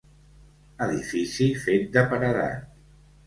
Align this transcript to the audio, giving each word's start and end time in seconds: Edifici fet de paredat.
Edifici 0.85 1.47
fet 1.65 1.85
de 1.97 2.05
paredat. 2.15 2.65